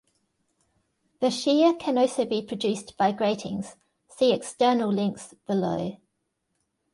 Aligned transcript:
The 1.19 1.29
shear 1.29 1.75
can 1.75 1.99
also 1.99 2.25
be 2.25 2.41
produced 2.41 2.97
by 2.97 3.11
gratings, 3.11 3.75
see 4.07 4.33
"External 4.33 4.91
Links" 4.91 5.35
below. 5.45 5.97